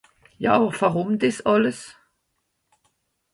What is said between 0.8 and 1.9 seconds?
wùrùm dìs àlles?